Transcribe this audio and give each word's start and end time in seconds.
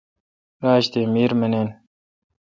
راج 0.63 0.83
تی 0.91 1.01
میر 1.13 1.31
منے۔ 1.39 1.63